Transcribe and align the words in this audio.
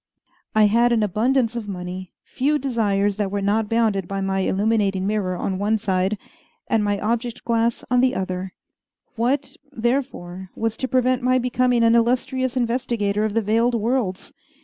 I 0.55 0.63
had 0.65 0.91
an 0.91 1.03
abundance 1.03 1.55
of 1.55 1.67
money, 1.67 2.11
few 2.23 2.57
desires 2.57 3.17
that 3.17 3.29
were 3.29 3.39
not 3.39 3.69
bounded 3.69 4.07
by 4.07 4.19
my 4.19 4.39
illuminating 4.39 5.05
mirror 5.05 5.35
on 5.37 5.59
one 5.59 5.77
side 5.77 6.17
and 6.67 6.83
my 6.83 6.99
object 6.99 7.45
glass 7.45 7.83
on 7.91 8.01
the 8.01 8.15
other; 8.15 8.53
what, 9.15 9.57
therefore, 9.71 10.49
was 10.55 10.75
to 10.77 10.87
prevent 10.87 11.21
my 11.21 11.37
becoming 11.37 11.83
an 11.83 11.93
illustrious 11.93 12.57
investigator 12.57 13.25
of 13.25 13.35
the 13.35 13.43
veiled 13.43 13.75
worlds? 13.75 14.33